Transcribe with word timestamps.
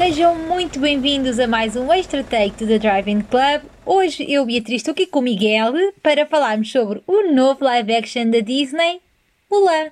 Sejam 0.00 0.34
muito 0.34 0.80
bem-vindos 0.80 1.38
a 1.38 1.46
mais 1.46 1.76
um 1.76 1.92
Extra 1.92 2.24
Take 2.24 2.52
do 2.52 2.66
The 2.66 2.78
Driving 2.78 3.20
Club. 3.20 3.70
Hoje 3.84 4.24
eu, 4.26 4.46
Beatriz, 4.46 4.76
estou 4.76 4.92
aqui 4.92 5.06
com 5.06 5.18
o 5.18 5.22
Miguel 5.22 5.74
para 6.02 6.24
falarmos 6.24 6.72
sobre 6.72 7.02
o 7.06 7.30
novo 7.34 7.62
live 7.62 7.94
action 7.94 8.30
da 8.30 8.40
Disney, 8.40 9.02
Mulan. 9.50 9.90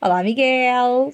Olá, 0.00 0.24
Miguel. 0.24 1.12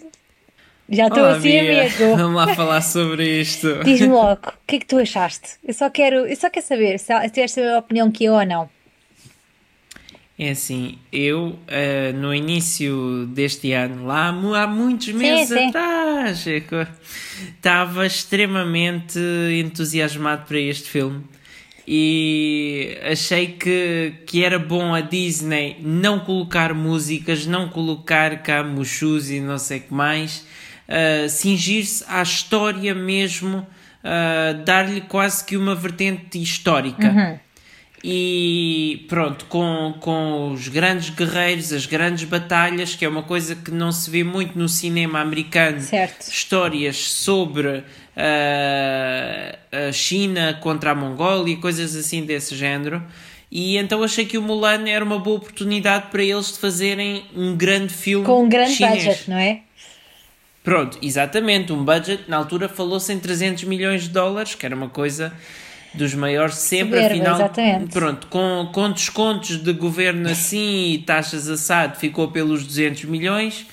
Já 0.89 1.09
estou 1.09 1.23
Olá, 1.23 1.37
assim, 1.37 1.51
Bia. 1.51 1.83
amigo. 1.83 2.17
Vamos 2.17 2.35
lá 2.35 2.55
falar 2.55 2.81
sobre 2.81 3.43
isto. 3.43 3.85
Diz-me 3.85 4.09
logo, 4.09 4.49
o 4.49 4.67
que 4.67 4.77
é 4.77 4.79
que 4.79 4.87
tu 4.87 4.97
achaste? 4.97 5.59
Eu 5.63 5.75
só 5.75 5.91
quero, 5.91 6.27
eu 6.27 6.35
só 6.35 6.49
quero 6.49 6.65
saber 6.65 6.99
se 6.99 7.13
se 7.13 7.31
tiveste 7.31 7.61
a 7.61 7.63
mesma 7.63 7.79
opinião 7.81 8.11
que 8.11 8.25
eu 8.25 8.33
ou 8.33 8.47
não. 8.47 8.71
É 10.45 10.51
assim, 10.51 10.99
eu 11.11 11.59
eh, 11.67 12.13
no 12.13 12.35
início 12.35 13.25
deste 13.29 13.73
ano, 13.73 14.05
lá 14.05 14.29
há 14.29 14.67
muitos 14.67 15.09
meses 15.09 15.49
sim. 15.49 15.69
atrás, 15.69 16.47
é 16.47 16.63
estava 17.57 18.07
extremamente 18.07 19.19
entusiasmado 19.59 20.45
para 20.47 20.61
este 20.61 20.91
filme 20.91 21.25
e 21.89 22.99
achei 23.11 23.47
que, 23.47 24.17
que 24.27 24.45
era 24.45 24.59
bom 24.59 24.95
a 24.95 25.01
Disney 25.01 25.79
não 25.81 26.21
colocar 26.21 26.75
músicas, 26.75 27.47
não 27.47 27.71
colocar 27.71 28.43
cá 28.43 28.63
Mushus 28.63 29.31
e 29.31 29.41
não 29.41 29.57
sei 29.57 29.79
o 29.79 29.83
que 29.85 29.95
mais, 29.95 30.45
eh, 30.87 31.27
cingir-se 31.27 32.05
à 32.07 32.21
história 32.23 32.95
mesmo, 32.95 33.67
eh, 34.03 34.61
dar-lhe 34.63 35.01
quase 35.01 35.43
que 35.43 35.57
uma 35.57 35.75
vertente 35.75 36.43
histórica. 36.43 37.41
E 38.07 39.07
pronto, 39.09 39.47
com, 39.47 39.95
com 39.99 40.53
os 40.53 40.69
grandes 40.69 41.09
guerreiros, 41.09 41.73
as 41.73 41.87
grandes 41.87 42.25
batalhas, 42.25 42.95
que 42.95 43.03
é 43.03 43.09
uma 43.09 43.23
coisa 43.23 43.57
que 43.57 43.71
não 43.71 43.91
se 43.91 44.11
vê 44.11 44.23
muito 44.23 44.59
no 44.59 44.69
cinema 44.69 45.21
americano. 45.21 45.81
Certo. 45.81 46.29
Histórias 46.29 46.99
sobre 46.99 47.83
ah, 48.15 49.59
a 49.89 49.91
China 49.91 50.53
contra 50.61 50.91
a 50.91 50.95
Mongólia, 50.95 51.57
coisas 51.57 51.97
assim 51.97 52.27
desse 52.27 52.55
género. 52.55 53.03
E 53.51 53.79
então 53.79 54.03
achei 54.03 54.27
que 54.27 54.37
o 54.37 54.43
Mulan 54.43 54.87
era 54.87 55.03
uma 55.03 55.19
boa 55.19 55.39
oportunidade 55.39 56.09
para 56.11 56.23
eles 56.23 56.53
de 56.53 56.59
fazerem 56.59 57.25
um 57.35 57.57
grande 57.57 57.95
filme 57.95 58.27
Com 58.27 58.45
um 58.45 58.49
grande 58.51 58.73
chinês. 58.73 59.03
budget, 59.03 59.31
não 59.31 59.39
é? 59.39 59.61
Pronto, 60.63 60.99
exatamente. 61.01 61.73
Um 61.73 61.83
budget, 61.83 62.25
na 62.29 62.37
altura 62.37 62.69
falou-se 62.69 63.11
em 63.11 63.19
300 63.19 63.65
milhões 63.65 64.03
de 64.03 64.09
dólares, 64.11 64.55
que 64.55 64.67
era 64.67 64.77
uma 64.77 64.91
coisa 64.91 65.33
dos 65.95 66.15
maiores 66.15 66.57
sempre. 66.57 67.01
Soberba, 67.01 67.15
afinal, 67.15 67.35
exatamente. 67.37 67.93
pronto, 67.93 68.27
com, 68.29 68.71
com 68.73 68.91
descontos 68.91 69.57
de 69.57 69.73
governo 69.73 70.29
assim 70.29 70.93
e 70.93 70.99
taxas 70.99 71.49
assado, 71.49 71.97
ficou 71.97 72.29
pelos 72.29 72.65
200 72.67 73.05
milhões. 73.05 73.67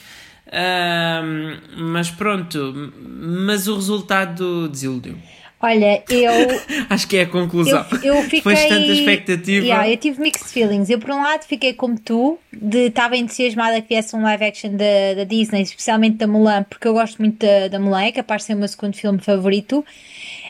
Mas 1.77 2.09
pronto, 2.09 2.91
mas 3.03 3.67
o 3.67 3.75
resultado 3.75 4.67
desiludiu. 4.67 5.17
Olha, 5.63 6.03
eu 6.09 6.31
Acho 6.89 7.07
que 7.07 7.17
é 7.17 7.21
a 7.21 7.27
conclusão. 7.27 7.85
Eu, 8.03 8.15
eu 8.15 8.23
fiquei. 8.23 8.39
Depois 8.39 8.59
de 8.59 8.67
tanta 8.67 8.87
expectativa. 8.87 9.63
Yeah, 9.63 9.89
eu 9.89 9.95
tive 9.95 10.19
mixed 10.19 10.49
feelings. 10.49 10.89
Eu, 10.89 10.97
por 10.97 11.11
um 11.11 11.21
lado, 11.21 11.43
fiquei 11.43 11.73
como 11.73 11.99
tu, 11.99 12.39
de 12.51 12.87
estava 12.87 13.15
entusiasmada 13.15 13.79
que 13.79 13.89
viesse 13.89 14.15
um 14.15 14.23
live 14.23 14.43
action 14.43 14.71
da, 14.71 15.13
da 15.17 15.23
Disney, 15.23 15.61
especialmente 15.61 16.17
da 16.17 16.25
Mulan, 16.25 16.63
porque 16.63 16.87
eu 16.87 16.93
gosto 16.93 17.19
muito 17.19 17.45
da, 17.45 17.67
da 17.67 17.79
Mulan, 17.79 18.01
é 18.01 18.11
capaz 18.11 18.41
de 18.41 18.47
ser 18.47 18.53
o 18.55 18.57
meu 18.57 18.67
segundo 18.67 18.95
filme 18.95 19.19
favorito. 19.19 19.85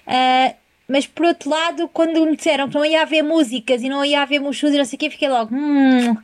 Ah, 0.07 0.53
mas 0.91 1.07
por 1.07 1.25
outro 1.25 1.49
lado, 1.49 1.87
quando 1.87 2.25
me 2.25 2.35
disseram 2.35 2.67
que 2.67 2.75
não 2.75 2.85
ia 2.85 3.01
haver 3.01 3.23
músicas 3.23 3.81
e 3.81 3.87
não 3.87 4.03
ia 4.03 4.21
haver 4.21 4.41
Mushus 4.41 4.73
e 4.73 4.77
não 4.77 4.83
sei 4.83 4.97
o 4.97 4.99
quê, 4.99 5.09
fiquei 5.09 5.29
logo, 5.29 5.55
hum. 5.55 6.17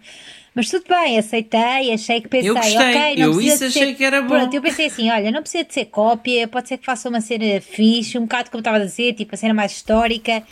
Mas 0.54 0.70
tudo 0.70 0.86
bem, 0.90 1.18
aceitei, 1.18 1.94
achei 1.94 2.20
que 2.20 2.28
pensei, 2.28 2.50
Eu 2.50 2.56
gostei, 2.56 2.78
ok, 2.78 3.16
não 3.16 3.26
eu 3.26 3.42
isso 3.42 3.64
achei 3.64 3.86
ser... 3.86 3.96
que 3.96 4.04
era 4.04 4.22
bom. 4.22 4.30
Pronto, 4.30 4.54
eu 4.54 4.62
pensei 4.62 4.88
assim, 4.88 5.10
olha, 5.10 5.32
não 5.32 5.42
precisa 5.42 5.64
de 5.64 5.74
ser 5.74 5.86
cópia, 5.86 6.48
pode 6.48 6.68
ser 6.68 6.80
que 6.80 6.86
faça 6.86 7.08
uma 7.08 7.22
cena 7.22 7.62
fixe, 7.62 8.18
um 8.18 8.24
bocado 8.24 8.50
como 8.50 8.60
estava 8.60 8.78
a 8.78 8.84
dizer, 8.84 9.14
tipo 9.14 9.36
a 9.36 9.38
cena 9.38 9.54
mais 9.54 9.72
histórica. 9.72 10.44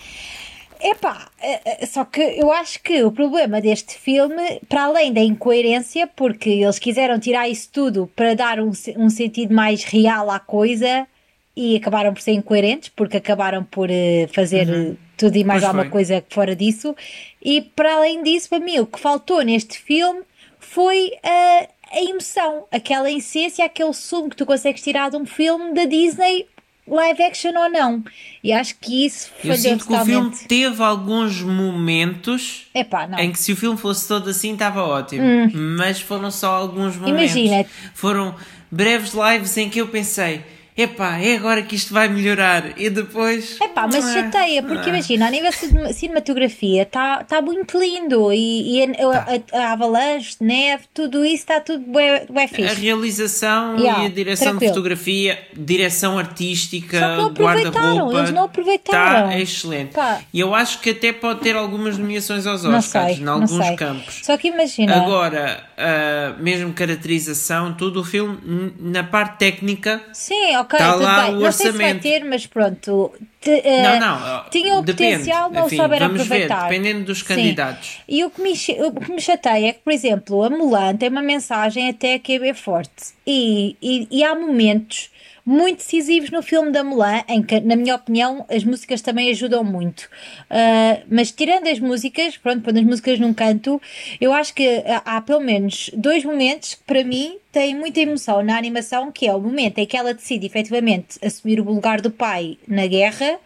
Epá, 0.80 1.28
eh, 1.42 1.62
eh, 1.66 1.86
só 1.88 2.06
que 2.06 2.22
eu 2.22 2.52
acho 2.52 2.82
que 2.84 3.04
o 3.04 3.12
problema 3.12 3.60
deste 3.60 3.98
filme, 3.98 4.62
para 4.70 4.84
além 4.84 5.12
da 5.12 5.22
incoerência, 5.22 6.08
porque 6.08 6.52
eles 6.52 6.78
quiseram 6.78 7.20
tirar 7.20 7.50
isso 7.50 7.70
tudo 7.74 8.10
para 8.16 8.36
dar 8.36 8.60
um, 8.60 8.72
um 8.98 9.10
sentido 9.10 9.54
mais 9.54 9.84
real 9.84 10.30
à 10.30 10.40
coisa 10.40 11.08
e 11.56 11.76
acabaram 11.78 12.14
por 12.14 12.22
ser 12.22 12.32
incoerentes, 12.34 12.90
porque 12.96 13.18
acabaram 13.18 13.64
por 13.64 13.90
eh, 13.90 14.28
fazer 14.34 14.70
eh, 14.70 14.94
tudo 15.18 15.38
e 15.38 15.44
mais 15.44 15.62
Pois 15.62 15.64
alguma 15.70 15.84
foi. 15.84 15.92
coisa 15.92 16.24
fora 16.30 16.56
disso. 16.56 16.96
E 17.42 17.62
para 17.62 17.96
além 17.96 18.22
disso, 18.24 18.50
para 18.50 18.60
mim, 18.60 18.80
o 18.80 18.86
que 18.86 19.00
faltou 19.00 19.42
neste 19.42 19.80
filme 19.80 20.22
foi 20.60 21.12
eh, 21.24 21.70
a 21.94 22.02
emoção, 22.02 22.66
aquela 22.72 23.10
essência, 23.10 23.64
aquele 23.64 23.94
sumo 23.94 24.30
que 24.30 24.36
tu 24.36 24.46
consegues 24.46 24.82
tirar 24.82 25.10
de 25.10 25.16
um 25.16 25.26
filme 25.26 25.74
da 25.74 25.86
Disney, 25.86 26.46
live 26.88 27.24
action 27.24 27.54
ou 27.56 27.70
não. 27.70 28.04
E 28.44 28.52
acho 28.52 28.76
que 28.82 29.06
isso 29.06 29.30
Eu 29.38 29.56
falhou 29.56 29.58
sinto 29.58 29.88
que 29.88 29.94
o 29.94 29.98
filme 30.06 30.14
totalmente. 30.32 30.48
teve 30.48 30.84
alguns 30.84 31.42
momentos 31.42 32.68
Epá. 32.74 33.10
Em 33.18 33.32
que 33.32 33.40
se 33.40 33.54
o 33.54 33.56
filme 33.56 33.78
fosse 33.78 34.08
todo 34.08 34.30
assim 34.30 34.54
estava 34.54 34.84
ótimo, 34.84 35.24
mas 35.54 36.02
foram 36.02 36.30
só 36.30 36.52
alguns 36.54 36.98
momentos. 36.98 37.34
Hum. 37.34 37.40
Imagina. 37.40 37.66
Foram 37.94 38.36
breves 38.70 39.14
lives 39.14 39.56
em 39.58 39.70
que 39.70 39.80
eu 39.80 39.88
pensei: 39.88 40.42
epá, 40.78 41.18
é 41.20 41.36
agora 41.38 41.62
que 41.62 41.76
isto 41.76 41.94
vai 41.94 42.08
melhorar. 42.08 42.74
E 42.78 42.90
depois. 42.90 43.60
Epá, 43.62 43.88
mas 43.92 44.06
Ah, 44.06 44.14
chateia, 44.14 44.62
porque 44.64 44.90
ah. 44.90 44.94
imagina, 44.94 45.28
a 45.28 45.32
nível 45.32 45.50
de 45.52 45.94
cinematografia 45.94 46.84
está 46.84 47.24
tá 47.24 47.42
muito 47.42 47.78
lindo 47.80 48.32
e, 48.34 48.78
e 48.80 48.84
a, 48.84 49.58
a- 49.58 49.60
a 49.68 49.72
avalanche 49.74 50.36
neve, 50.42 50.84
tudo 50.94 51.24
isso 51.26 51.36
está 51.44 51.60
tudo 51.60 51.84
bué 51.86 52.26
A 52.44 52.48
fixe. 52.48 52.76
realização 52.76 53.78
Yeah, 53.78 54.04
e 54.04 54.06
a 54.08 54.10
direção 54.10 54.48
tranquilo. 54.50 54.60
de 54.72 54.76
fotografia, 54.78 55.40
direção 55.56 56.18
artística, 56.18 57.00
guarda-roupa. 57.38 58.18
eles 58.20 58.32
não 58.32 58.44
aproveitaram. 58.44 59.28
Está 59.30 59.40
excelente. 59.40 59.94
Pá. 59.94 60.20
E 60.34 60.40
eu 60.40 60.54
acho 60.54 60.80
que 60.82 60.90
até 60.92 61.12
pode 61.14 61.42
ter 61.42 61.56
algumas 61.56 61.98
nomeações 61.98 62.46
aos 62.46 62.64
Oscars, 62.66 63.16
sei, 63.16 63.24
em 63.24 63.28
alguns 63.28 63.52
sei. 63.52 63.76
campos. 63.76 64.22
Só 64.24 64.38
que 64.38 64.50
imagina, 64.50 64.96
Agora, 64.96 65.64
ah, 65.78 66.36
mesmo 66.40 66.74
caracterização, 66.74 67.74
todo 67.74 68.02
o 68.02 68.04
filme, 68.04 68.38
na 68.80 69.04
parte 69.04 69.38
técnica, 69.40 70.02
sim, 70.14 70.56
ok, 70.66 70.78
Tá 70.80 70.94
tudo 70.94 71.04
lá 71.04 71.26
bem. 71.28 71.36
o 71.36 71.40
Não 71.40 71.52
sei 71.52 71.72
se 71.72 71.78
vai 71.78 71.94
ter, 71.96 72.24
mas 72.26 72.46
pronto. 72.46 73.14
te- 73.40 73.50
eh, 73.64 74.00
não, 74.00 74.20
não, 74.20 74.44
tinha 74.50 74.76
o 74.78 74.82
depende. 74.82 75.14
potencial, 75.20 75.50
não 75.52 75.68
Enfim, 75.68 75.78
souberam 75.78 76.08
vamos 76.08 76.22
aproveitar. 76.24 76.68
ver, 76.68 76.70
dependendo 76.80 77.06
dos 77.06 77.20
Sim. 77.20 77.26
candidatos. 77.26 78.00
E 78.08 78.24
o 78.24 78.30
que, 78.30 78.42
me, 78.42 78.52
o 78.52 78.92
que 78.92 79.12
me 79.12 79.22
chateia 79.22 79.70
é 79.70 79.74
que, 79.74 79.80
por 79.80 79.94
exemplo, 79.94 80.44
a 80.44 80.50
Mulan 80.50 80.96
tem 80.96 81.10
uma 81.10 81.22
mensagem 81.22 81.90
até 81.90 82.18
que 82.20 82.34
é 82.34 82.40
bem 82.40 82.54
forte. 82.54 83.14
E, 83.26 83.76
e, 83.82 84.08
e 84.12 84.24
há 84.24 84.36
momentos 84.36 85.10
muito 85.46 85.78
decisivos 85.78 86.32
no 86.32 86.42
filme 86.42 86.72
da 86.72 86.84
Mulan, 86.84 87.24
em 87.28 87.44
que, 87.44 87.60
na 87.60 87.76
minha 87.76 87.96
opinião, 87.96 88.46
as 88.50 88.64
músicas 88.64 89.02
também 89.02 89.30
ajudam 89.30 89.64
muito. 89.64 90.10
Ah, 90.50 91.02
mas 91.10 91.32
tirando 91.32 91.68
as 91.68 91.80
músicas, 91.80 92.36
pronto, 92.38 92.62
pondo 92.64 92.80
as 92.80 92.86
músicas 92.86 93.20
num 93.20 93.34
canto, 93.34 93.80
eu 94.20 94.34
acho 94.34 94.54
que 94.56 94.84
há, 95.06 95.22
pelo 95.22 95.42
menos 95.42 95.92
dois 95.94 96.26
momentos 96.26 96.74
que, 96.74 96.84
para 96.84 97.04
mim, 97.04 97.38
têm 97.52 97.76
muita 97.76 98.00
emoção 98.00 98.42
na 98.44 98.58
animação, 98.58 99.12
que 99.12 99.28
é 99.28 99.34
o 99.36 99.40
momento 99.40 99.78
em 99.78 99.86
que 99.86 99.96
ela 99.96 100.14
decide 100.14 100.48
efetivamente 100.48 101.20
assumir 101.24 101.60
o 101.60 101.64
lugar 101.64 102.02
do 102.02 102.10
pai 102.10 102.58
na 102.68 102.88
guerra 102.88 103.38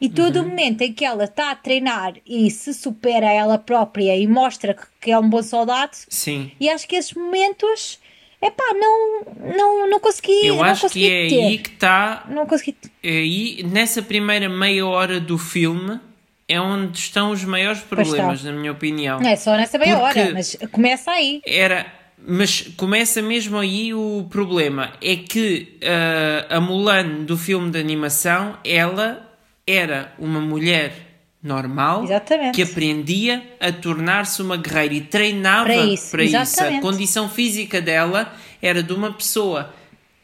e 0.00 0.10
todo 0.10 0.36
Uhum. 0.40 0.42
o 0.46 0.48
momento 0.48 0.82
em 0.82 0.92
que 0.92 1.04
ela 1.04 1.24
está 1.24 1.52
a 1.52 1.54
treinar 1.56 2.14
e 2.26 2.50
se 2.50 2.74
supera 2.74 3.28
a 3.28 3.32
ela 3.32 3.56
própria 3.56 4.14
e 4.14 4.26
mostra 4.26 4.74
que, 4.74 4.82
que 5.00 5.10
é 5.10 5.18
um 5.18 5.26
bom 5.30 5.42
soldado, 5.42 5.96
Sim. 6.08 6.50
e 6.60 6.68
acho 6.68 6.86
que 6.86 6.96
esses 6.96 7.14
momentos, 7.14 7.98
epá, 8.42 8.64
não, 8.74 9.56
não, 9.56 9.90
não 9.90 10.00
consegui, 10.00 10.46
Eu 10.46 10.56
não 10.56 10.64
acho 10.64 10.82
consegui 10.82 11.06
que 11.06 11.12
é 11.12 11.28
ter. 11.28 11.40
aí 11.46 11.58
que 11.58 11.70
está. 11.70 12.24
Não 12.28 12.46
consegui. 12.46 12.76
Aí, 13.04 13.62
nessa 13.70 14.02
primeira 14.02 14.48
meia 14.48 14.86
hora 14.86 15.18
do 15.20 15.36
filme, 15.38 16.00
é 16.48 16.60
onde 16.60 16.98
estão 16.98 17.30
os 17.32 17.44
maiores 17.44 17.80
problemas, 17.80 18.42
na 18.44 18.52
minha 18.52 18.72
opinião. 18.72 19.18
Não 19.20 19.28
é 19.30 19.36
só 19.36 19.56
nessa 19.56 19.78
meia 19.78 19.96
Porque- 19.98 20.20
hora, 20.20 20.32
mas 20.32 20.56
começa 20.72 21.10
aí. 21.10 21.40
Era. 21.46 21.86
Mas 22.28 22.62
começa 22.76 23.20
mesmo 23.22 23.58
aí 23.58 23.92
o 23.94 24.26
problema. 24.30 24.92
É 25.02 25.16
que 25.16 25.78
ah, 25.84 26.56
a 26.56 26.60
Mulan 26.60 27.24
do 27.24 27.36
filme 27.36 27.70
de 27.70 27.78
animação, 27.78 28.56
ela 28.64 29.22
era 29.66 30.12
uma 30.18 30.40
mulher 30.40 31.05
normal 31.46 32.04
Exatamente. 32.04 32.54
que 32.54 32.62
aprendia 32.62 33.42
a 33.60 33.72
tornar-se 33.72 34.42
uma 34.42 34.56
guerreira 34.56 34.94
e 34.94 35.00
treinava 35.00 35.64
Para 35.64 35.76
isso, 35.86 36.10
para 36.10 36.24
isso. 36.24 36.62
A 36.62 36.80
condição 36.80 37.28
física 37.28 37.80
dela 37.80 38.34
era 38.60 38.82
de 38.82 38.92
uma 38.92 39.12
pessoa 39.12 39.72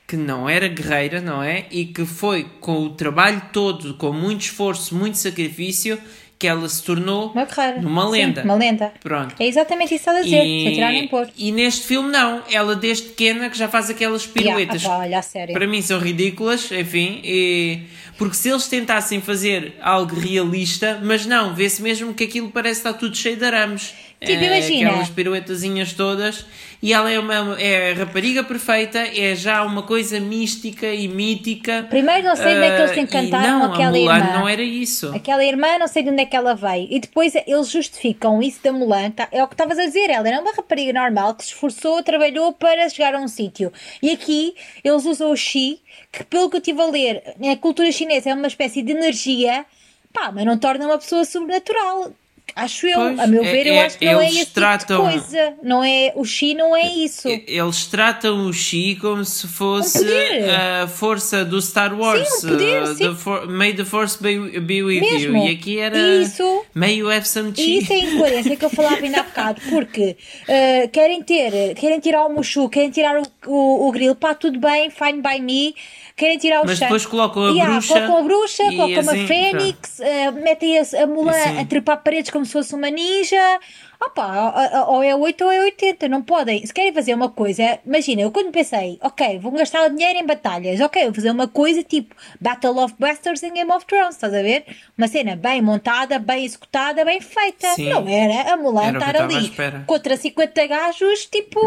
que 0.07 0.17
não 0.17 0.49
era 0.49 0.69
guerreira, 0.69 1.21
não 1.21 1.43
é? 1.43 1.65
E 1.71 1.87
que 1.87 2.05
foi 2.05 2.45
com 2.61 2.83
o 2.83 2.91
trabalho 2.91 3.41
todo, 3.53 3.95
com 3.95 4.13
muito 4.13 4.43
esforço, 4.43 4.95
muito 4.95 5.17
sacrifício, 5.17 5.99
que 6.43 6.47
ela 6.49 6.69
se 6.69 6.83
tornou 6.83 7.31
Uma 7.31 7.45
guerreira. 7.45 7.81
numa 7.81 8.05
Sim, 8.07 8.11
lenda. 8.11 8.43
uma 8.43 8.55
lenda. 8.57 8.93
Pronto. 9.01 9.37
É 9.39 9.47
exatamente 9.47 9.95
isso 9.95 10.03
que 10.05 10.11
a 10.11 10.21
dizer, 10.21 10.43
sem 10.43 10.73
tirar 10.75 10.91
nem 10.91 11.07
pôr. 11.07 11.29
e 11.39 11.53
neste 11.53 11.87
filme 11.87 12.11
não, 12.11 12.43
ela 12.51 12.75
desde 12.75 13.11
pequena 13.11 13.49
que 13.49 13.57
já 13.57 13.69
faz 13.69 13.89
aquelas 13.89 14.27
piruetas. 14.27 14.83
Yeah, 14.83 15.05
olha, 15.05 15.19
a 15.21 15.23
sério. 15.23 15.53
Para 15.55 15.69
mim 15.69 15.81
são 15.81 16.01
ridículas, 16.01 16.69
enfim, 16.73 17.21
e- 17.23 17.83
porque 18.19 18.35
se 18.35 18.49
eles 18.49 18.67
tentassem 18.67 19.21
fazer 19.21 19.75
algo 19.81 20.15
realista, 20.19 21.01
mas 21.03 21.25
não, 21.27 21.55
vê-se 21.55 21.81
mesmo 21.81 22.13
que 22.13 22.25
aquilo 22.25 22.51
parece 22.51 22.81
estar 22.81 22.95
tudo 22.95 23.17
cheio 23.17 23.37
de 23.37 23.45
arames. 23.45 23.95
Tipo, 24.25 24.45
imagina. 24.45 24.91
Aquelas 24.91 25.11
piruetazinhas 25.11 25.93
todas. 25.93 26.47
E 26.83 26.93
ela 26.93 27.09
é, 27.09 27.19
uma, 27.19 27.61
é 27.61 27.93
a 27.93 27.95
rapariga 27.95 28.43
perfeita, 28.43 28.99
é 28.99 29.37
já 29.37 29.63
uma 29.63 29.85
coisa 29.85 30.19
mística 30.19 30.93
e 30.93 31.07
mítica. 31.07 31.87
Primeiro 31.89 32.27
não 32.27 32.35
sei 32.35 32.57
onde 32.57 32.67
é 32.67 32.75
que 32.75 32.83
eles 32.83 32.91
ah, 32.91 33.01
encantaram 33.01 33.59
não, 33.61 33.73
aquela 33.73 33.89
a 33.89 33.93
Mulan 33.93 34.19
irmã. 34.19 34.33
não 34.33 34.49
era 34.49 34.63
isso. 34.63 35.15
Aquela 35.15 35.45
irmã, 35.45 35.79
não 35.79 35.87
sei 35.87 36.03
de 36.03 36.11
onde 36.11 36.23
é 36.23 36.27
que 36.27 36.35
ela 36.35 36.57
veio. 36.57 36.89
E 36.91 36.99
depois 36.99 37.37
eles 37.37 37.71
justificam 37.71 38.43
isso 38.43 38.61
da 38.65 38.73
Mulan. 38.73 39.13
tá? 39.13 39.29
É 39.31 39.45
o 39.45 39.47
que 39.47 39.55
estavas 39.55 39.79
a 39.79 39.85
dizer. 39.85 40.11
Ela 40.11 40.27
era 40.27 40.41
uma 40.41 40.53
rapariga 40.53 40.93
normal 40.93 41.37
que 41.37 41.45
se 41.45 41.53
esforçou, 41.53 42.03
trabalhou 42.03 42.53
para 42.53 42.89
chegar 42.89 43.15
a 43.15 43.21
um 43.21 43.29
sítio. 43.29 43.73
E 44.03 44.11
aqui 44.11 44.53
eles 44.83 45.05
usam 45.05 45.31
o 45.31 45.37
Xi, 45.37 45.79
que 46.11 46.25
pelo 46.25 46.51
que 46.51 46.57
eu 46.57 46.59
estive 46.59 46.83
a 46.83 46.87
ler, 46.87 47.23
na 47.39 47.55
cultura 47.55 47.93
chinesa 47.93 48.31
é 48.31 48.35
uma 48.35 48.49
espécie 48.49 48.83
de 48.83 48.91
energia, 48.91 49.65
pá, 50.13 50.33
mas 50.33 50.45
não 50.45 50.59
torna 50.59 50.85
uma 50.85 50.99
pessoa 50.99 51.25
sobrenatural. 51.25 52.13
Acho 52.55 52.87
eu, 52.87 52.95
Pois, 52.99 53.19
a 53.19 53.27
meu 53.27 53.43
é- 53.45 53.51
ver, 53.51 53.67
eu 53.67 53.75
é- 53.75 53.87
acho 53.87 53.99
que 53.99 54.05
não 54.05 54.21
é 54.21 54.27
esse 54.29 54.39
tipo 54.41 54.53
tratam- 54.53 55.07
de 55.07 55.13
coisa. 55.19 55.55
Não 55.63 55.83
é, 55.83 56.13
o 56.15 56.25
Xi 56.25 56.55
não 56.55 56.77
é 56.77 56.87
isso. 56.87 57.27
Eles 57.29 57.87
tratam 57.87 58.47
o 58.47 58.53
Xi 58.53 58.97
como 59.01 59.25
se 59.25 59.49
fosse 59.49 59.99
Um 59.99 60.01
poder. 60.03 60.51
a 60.51 60.87
força 60.87 61.45
do 61.45 61.61
Star 61.63 61.99
Wars. 61.99 62.29
Sim, 62.41 62.47
um 62.47 62.51
poder, 62.51 62.83
uh, 62.83 62.95
sim. 62.95 63.15
for- 63.15 63.47
May 63.49 63.73
the 63.73 63.85
Force 63.85 64.23
be, 64.23 64.61
be 64.61 64.83
with 64.83 65.01
Mesmo. 65.01 65.37
you. 65.39 65.49
E 65.49 65.51
aqui 65.53 65.79
era 65.79 65.97
Isso. 65.99 66.65
May 66.75 66.97
you 66.97 67.11
have 67.11 67.27
some 67.27 67.51
E 67.51 67.55
Chi. 67.55 67.79
isso 67.79 67.93
é 67.93 67.97
a 67.97 67.99
incoerência 68.01 68.57
que 68.57 68.65
eu 68.65 68.71
falava 68.71 68.97
ainda 68.97 69.21
há 69.21 69.23
bocado, 69.23 69.61
porque 69.71 70.17
uh, 70.43 70.89
querem 70.91 71.23
ter, 71.23 71.75
querem 71.75 72.01
tirar 72.01 72.27
o 72.27 72.29
Mushu, 72.35 72.69
querem 72.69 72.91
tirar 72.91 73.17
o, 73.19 73.23
o, 73.51 73.89
o 73.89 73.93
grill, 73.93 74.15
pá, 74.15 74.35
tudo 74.35 74.59
bem, 74.61 74.91
fine 74.91 75.23
by 75.23 75.41
me, 75.41 75.75
querem 76.17 76.37
tirar 76.39 76.61
o 76.63 76.67
Mas 76.67 76.79
Shang. 76.79 76.85
depois 76.87 77.07
colocam 77.07 77.45
a 77.47 77.51
Yeah, 77.51 77.73
bruxa 77.73 77.95
colocam 77.95 78.19
a 78.19 78.23
bruxa, 78.23 78.63
colocam 78.65 79.01
assim, 79.01 79.25
a 79.25 79.27
Fênix, 79.27 79.99
uh, 80.01 80.33
metem 80.43 80.79
a, 80.79 80.83
a 81.03 81.07
Mulan 81.07 81.33
Assim. 81.33 81.59
a 81.61 81.65
trepar 81.65 82.03
paredes 82.03 82.31
como 82.31 82.42
se 82.45 82.53
fosse 82.53 82.75
uma 82.75 82.91
ninja. 82.91 83.61
Opa, 84.05 84.85
ou 84.89 85.01
é 85.03 85.15
8 85.15 85.45
ou 85.45 85.53
é 85.53 85.61
80, 85.61 86.09
não 86.09 86.23
podem. 86.23 86.67
Se 86.67 86.75
querem 86.75 86.93
fazer 86.93 87.15
uma 87.15 87.29
coisa, 87.29 87.79
imagina, 87.87 88.23
eu 88.23 88.33
quando 88.33 88.51
pensei, 88.51 88.99
ok, 89.01 89.39
vou 89.39 89.53
gastar 89.53 89.85
o 89.87 89.91
dinheiro 89.91 90.19
em 90.19 90.27
batalhas, 90.27 90.81
ok, 90.81 91.05
vou 91.05 91.15
fazer 91.15 91.31
uma 91.31 91.47
coisa 91.47 91.85
tipo 91.85 92.13
Battle 92.41 92.79
of 92.83 92.95
Bastards 92.99 93.43
em 93.45 93.53
Game 93.53 93.71
of 93.71 93.87
Thrones, 93.87 94.17
estás 94.17 94.35
a 94.35 94.43
ver? 94.43 94.65
Uma 94.99 95.07
cena 95.07 95.37
bem 95.37 95.63
montada, 95.63 96.19
bem 96.19 96.45
executada, 96.45 97.05
bem 97.05 97.21
feita. 97.21 97.69
Sim. 97.77 97.91
Não 97.91 98.09
era 98.09 98.53
a 98.53 98.57
Mulan 98.57 98.87
Era 98.89 98.99
estar 98.99 99.23
ali 99.23 99.53
contra 99.87 100.17
50 100.17 100.67
gajos, 100.67 101.27
tipo, 101.27 101.61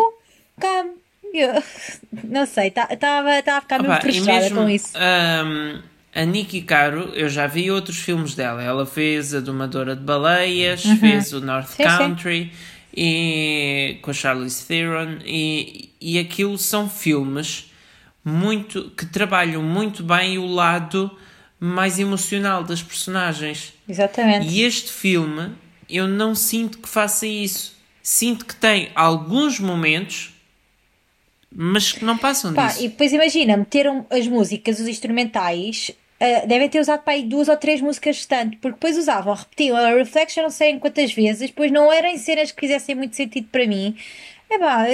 cá. 0.60 0.86
eu- 1.34 1.64
não 2.26 2.46
sei, 2.46 2.68
estava 2.68 3.30
a 3.32 3.62
ficar 3.62 3.80
mesmo 3.82 3.94
Opa, 3.96 4.00
e 4.00 4.02
frustrada 4.12 4.40
mesmo, 4.42 4.62
com 4.62 4.70
isso. 4.70 4.92
ahm, 4.98 5.82
a 6.16 6.24
Nikki 6.24 6.62
Caro, 6.62 7.12
eu 7.14 7.28
já 7.28 7.46
vi 7.46 7.70
outros 7.70 7.98
filmes 7.98 8.34
dela. 8.36 8.64
Ela 8.64 8.86
fez 8.86 9.36
A 9.36 9.42
Domadora 9.42 9.96
de 9.96 10.02
Baleias, 10.02 10.82
fez 11.00 11.34
o 11.34 11.42
North 11.42 11.70
Uhum. 11.72 11.76
Sim, 11.76 11.84
sim. 11.84 11.98
Country 11.98 12.52
e, 12.96 13.98
com 14.02 14.12
a 14.12 14.14
Charlize 14.14 14.66
Theron 14.66 15.18
e, 15.26 15.90
e 16.00 16.18
aquilo 16.18 16.58
são 16.58 16.90
filmes 16.90 17.70
muito 18.24 18.90
que 18.98 19.06
trabalham 19.06 19.62
muito 19.62 20.02
bem 20.02 20.38
o 20.38 20.46
lado 20.48 21.12
mais 21.60 22.00
emocional 22.00 22.64
das 22.64 22.82
personagens. 22.82 23.74
Exatamente. 23.88 24.48
E 24.48 24.62
este 24.64 24.92
filme, 24.92 25.52
eu 25.90 26.08
não 26.08 26.34
sinto 26.34 26.80
que 26.80 26.88
faça 26.88 27.28
isso. 27.28 27.76
Sinto 28.02 28.46
que 28.46 28.56
tem 28.56 28.90
alguns 28.96 29.60
momentos, 29.60 30.34
mas 31.54 31.92
que 31.92 32.06
não 32.06 32.18
passam 32.18 32.54
Pá, 32.54 32.68
disso. 32.68 32.86
e 32.86 32.88
depois 32.90 33.12
imagina, 33.12 33.58
meteram 33.58 34.06
as 34.10 34.28
músicas, 34.28 34.80
os 34.80 34.88
instrumentais, 34.88 35.92
ah, 36.20 36.46
devem 36.46 36.70
ter 36.70 36.80
usado 36.80 37.04
para 37.04 37.14
aí 37.14 37.24
duas 37.24 37.48
ou 37.50 37.58
três 37.58 37.82
músicas 37.82 38.18
restantes, 38.18 38.60
porque 38.62 38.76
depois 38.76 38.98
usavam, 38.98 39.34
repetiam 39.34 39.76
a 39.78 39.90
Reflection 39.90 40.44
não 40.44 40.50
sei 40.50 40.72
em 40.72 40.80
quantas 40.80 41.14
vezes, 41.14 41.50
depois 41.50 41.72
não 41.72 41.92
eram 41.92 42.18
cenas 42.18 42.52
que 42.52 42.62
fizessem 42.62 42.96
muito 42.96 43.16
sentido 43.16 43.48
para 43.52 43.68
mim. 43.68 43.96
É 44.48 44.60
pá, 44.60 44.86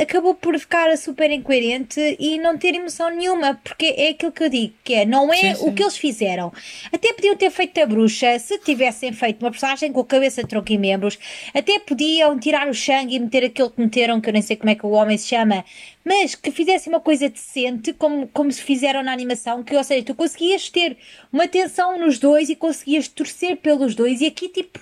acabou 0.00 0.34
por 0.34 0.58
ficar 0.58 0.94
super 0.98 1.30
incoerente 1.30 2.16
e 2.20 2.38
não 2.38 2.58
ter 2.58 2.74
emoção 2.74 3.08
nenhuma, 3.08 3.58
porque 3.64 3.86
é 3.96 4.10
aquilo 4.10 4.30
que 4.30 4.44
eu 4.44 4.48
digo, 4.50 4.74
que 4.84 4.92
é, 4.92 5.06
não 5.06 5.32
é 5.32 5.36
Sim, 5.36 5.54
sim. 5.54 5.68
o 5.68 5.72
que 5.72 5.82
eles 5.82 5.96
fizeram. 5.96 6.52
Até 6.92 7.14
podiam 7.14 7.34
ter 7.34 7.50
feito 7.50 7.80
a 7.80 7.86
bruxa, 7.86 8.38
se 8.38 8.58
tivessem 8.58 9.12
feito 9.12 9.42
uma 9.42 9.50
personagem 9.50 9.92
com 9.92 10.00
a 10.00 10.04
cabeça, 10.04 10.46
tronco 10.46 10.70
e 10.70 10.76
membros, 10.78 11.18
até 11.54 11.78
podiam 11.78 12.38
tirar 12.38 12.68
o 12.68 12.74
Shang 12.74 13.14
e 13.14 13.18
meter 13.18 13.44
aquele 13.44 13.70
que 13.70 13.80
meteram, 13.80 14.20
que 14.20 14.28
eu 14.28 14.32
nem 14.34 14.42
sei 14.42 14.56
como 14.56 14.70
é 14.70 14.74
que 14.74 14.84
o 14.84 14.90
homem 14.90 15.16
se 15.16 15.28
chama, 15.28 15.64
mas 16.04 16.34
que 16.34 16.50
fizessem 16.50 16.92
uma 16.92 17.00
coisa 17.00 17.28
decente, 17.30 17.94
como, 17.94 18.28
como 18.28 18.52
se 18.52 18.62
fizeram 18.62 19.02
na 19.02 19.12
animação, 19.12 19.62
que, 19.64 19.74
ou 19.74 19.84
seja, 19.84 20.04
tu 20.04 20.14
conseguias 20.14 20.68
ter 20.68 20.96
uma 21.32 21.48
tensão 21.48 21.98
nos 21.98 22.18
dois 22.18 22.50
e 22.50 22.54
conseguias 22.56 23.08
torcer 23.08 23.56
pelos 23.56 23.94
dois, 23.94 24.20
e 24.20 24.26
aqui, 24.26 24.48
tipo, 24.48 24.78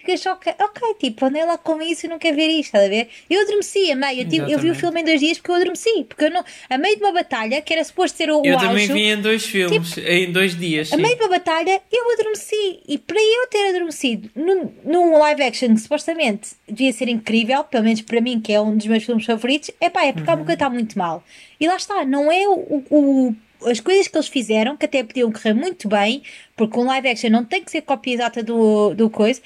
ficas 0.00 0.20
só, 0.20 0.32
ok, 0.32 0.52
ok, 0.60 0.94
tipo, 0.98 1.24
andei 1.24 1.44
lá 1.44 1.56
com 1.58 1.80
isso 1.80 2.06
e 2.06 2.08
não 2.08 2.18
quero 2.18 2.36
ver 2.36 2.48
isto, 2.48 2.66
estás 2.66 2.84
a 2.84 2.88
ver? 2.88 3.08
Eu 3.28 3.42
adormeci 3.42 3.90
a 3.92 3.96
meio, 3.96 4.20
eu, 4.22 4.28
tive- 4.28 4.52
eu 4.52 4.58
vi 4.58 4.70
o 4.70 4.74
filme 4.74 5.00
em 5.00 5.04
dois 5.04 5.20
dias 5.20 5.38
porque 5.38 5.50
eu 5.50 5.54
adormeci, 5.56 6.04
porque 6.04 6.24
eu 6.24 6.30
não, 6.30 6.44
a 6.68 6.78
meio 6.78 6.96
de 6.96 7.02
uma 7.02 7.12
batalha, 7.12 7.60
que 7.62 7.72
era 7.72 7.84
suposto 7.84 8.16
ser 8.18 8.30
o, 8.30 8.44
Eu 8.44 8.56
o 8.56 8.58
também 8.58 8.86
vi 8.86 9.02
em 9.02 9.20
dois 9.20 9.44
filmes, 9.44 9.96
em 9.98 10.32
dois 10.32 10.56
dias. 10.56 10.92
a 10.92 10.96
sim. 10.96 11.02
meio 11.02 11.16
de 11.16 11.22
uma 11.22 11.28
batalha, 11.30 11.80
eu 11.92 12.12
adormeci. 12.12 12.80
E 12.88 12.98
para 12.98 13.20
eu 13.20 13.46
ter 13.48 13.68
adormecido 13.70 14.30
num, 14.34 14.72
num 14.84 15.18
live 15.18 15.42
action 15.42 15.74
que 15.74 15.80
supostamente 15.80 16.50
devia 16.68 16.92
ser 16.92 17.08
incrível, 17.08 17.62
pelo 17.64 17.84
menos 17.84 18.00
para 18.02 18.20
mim, 18.20 18.40
que 18.40 18.52
é 18.52 18.60
um 18.60 18.76
dos 18.76 18.86
meus 18.86 19.04
filmes 19.04 19.24
favoritos, 19.26 19.70
é 19.80 19.88
pá, 19.90 20.04
é 20.06 20.12
porque 20.12 20.28
alguma 20.30 20.46
coisa 20.46 20.54
está 20.56 20.70
muito 20.70 20.98
mal. 20.98 21.22
E 21.60 21.66
lá 21.68 21.76
está, 21.76 22.04
não 22.04 22.30
é 22.32 22.48
o, 22.48 22.84
o- 22.90 23.34
as 23.66 23.78
coisas 23.78 24.08
que 24.08 24.16
eles 24.16 24.28
fizeram, 24.28 24.74
que 24.74 24.86
até 24.86 25.04
podiam 25.04 25.30
correr 25.30 25.52
muito 25.52 25.86
bem, 25.86 26.22
porque 26.56 26.78
um 26.78 26.84
live 26.84 27.08
action 27.08 27.28
não 27.28 27.44
tem 27.44 27.62
que 27.62 27.70
ser 27.70 27.82
cópia 27.82 28.14
exata 28.14 28.42
do, 28.42 28.94
do 28.94 29.10
coisa, 29.10 29.42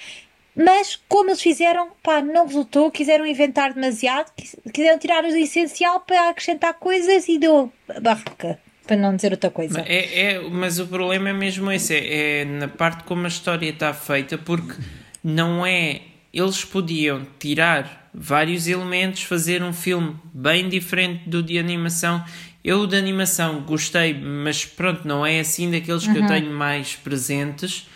mas 0.56 0.99
como 1.09 1.31
eles 1.31 1.41
fizeram, 1.43 1.89
pá, 2.03 2.21
não 2.23 2.47
resultou, 2.47 2.91
quiseram 2.91 3.27
inventar 3.27 3.73
demasiado, 3.73 4.33
quis- 4.37 4.56
quiseram 4.73 4.99
tirar 4.99 5.25
o 5.25 5.29
essencial 5.29 6.01
para 6.01 6.29
acrescentar 6.31 6.75
coisas 6.75 7.29
e 7.29 7.39
deu 7.39 7.73
barraca, 8.01 8.59
para 8.87 8.97
não 8.97 9.17
dizer 9.17 9.33
outra 9.33 9.51
coisa. 9.51 9.79
Mas 9.81 9.87
É, 9.89 10.21
é- 10.35 10.41
mas 10.41 10.79
o 10.79 10.87
problema 10.87 11.31
é 11.31 11.33
mesmo 11.33 11.71
esse, 11.73 11.95
é, 11.95 12.41
é 12.41 12.45
na 12.45 12.69
parte 12.69 13.05
como 13.05 13.25
a 13.25 13.29
história 13.29 13.69
está 13.69 13.93
feita, 13.95 14.39
porque 14.39 14.75
não 15.23 15.65
é. 15.67 16.03
Eles 16.33 16.65
podiam 16.65 17.25
tirar 17.39 18.11
vários 18.12 18.67
elementos, 18.67 19.23
fazer 19.23 19.62
um 19.62 19.73
filme 19.73 20.17
bem 20.33 20.69
diferente 20.69 21.29
do 21.29 21.43
de 21.43 21.59
animação. 21.59 22.25
Eu 22.65 22.87
de 22.87 22.97
animação 22.97 23.61
gostei, 23.61 24.15
mas 24.15 24.65
pronto, 24.65 25.06
não 25.06 25.25
é 25.25 25.39
assim 25.41 25.71
daqueles 25.71 26.06
que 26.09 26.17
eu 26.19 26.27
tenho 26.27 26.51
mais 26.51 26.97
presentes. 26.97 27.87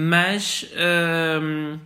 Mas 0.00 0.64
hum, 1.42 1.78